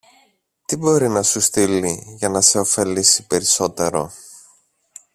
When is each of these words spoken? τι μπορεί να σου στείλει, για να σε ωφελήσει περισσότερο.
τι 0.65 0.75
μπορεί 0.75 1.09
να 1.09 1.23
σου 1.23 1.41
στείλει, 1.41 2.03
για 2.17 2.29
να 2.29 2.41
σε 2.41 2.59
ωφελήσει 2.59 3.27
περισσότερο. 3.27 4.11